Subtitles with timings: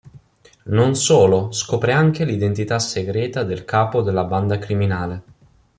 [0.63, 5.21] Non solo: scopre anche l'identità segreta del capo della banda criminale.